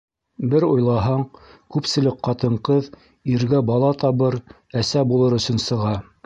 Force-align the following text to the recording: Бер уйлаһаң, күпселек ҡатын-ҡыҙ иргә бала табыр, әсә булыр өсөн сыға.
Бер 0.51 0.63
уйлаһаң, 0.67 1.19
күпселек 1.75 2.17
ҡатын-ҡыҙ 2.29 2.89
иргә 3.35 3.61
бала 3.69 3.93
табыр, 4.05 4.39
әсә 4.83 5.05
булыр 5.13 5.37
өсөн 5.43 5.63
сыға. 5.69 5.95